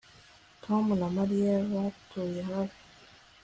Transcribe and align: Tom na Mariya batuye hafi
Tom 0.63 0.85
na 0.99 1.07
Mariya 1.15 1.55
batuye 1.71 2.41
hafi 2.51 2.79